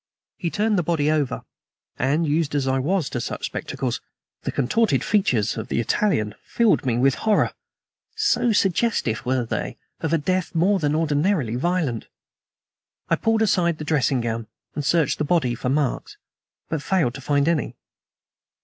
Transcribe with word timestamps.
He 0.35 0.49
turned 0.49 0.79
the 0.79 0.81
body 0.81 1.11
over, 1.11 1.43
and, 1.99 2.25
used 2.25 2.55
as 2.55 2.67
I 2.67 2.79
was 2.79 3.07
to 3.11 3.21
such 3.21 3.45
spectacles, 3.45 4.01
the 4.41 4.51
contorted 4.51 5.03
features 5.03 5.57
of 5.57 5.67
the 5.67 5.79
Italian 5.79 6.33
filled 6.43 6.87
me 6.87 6.97
with 6.97 7.13
horror, 7.21 7.51
so 8.15 8.51
suggestive 8.51 9.23
were 9.27 9.45
they 9.45 9.77
of 9.99 10.11
a 10.11 10.17
death 10.17 10.55
more 10.55 10.79
than 10.79 10.95
ordinarily 10.95 11.55
violent. 11.55 12.07
I 13.09 13.15
pulled 13.15 13.43
aside 13.43 13.77
the 13.77 13.83
dressing 13.85 14.21
gown 14.21 14.47
and 14.73 14.83
searched 14.83 15.19
the 15.19 15.23
body 15.23 15.53
for 15.53 15.69
marks, 15.69 16.17
but 16.67 16.81
failed 16.81 17.13
to 17.13 17.21
find 17.21 17.47
any. 17.47 17.75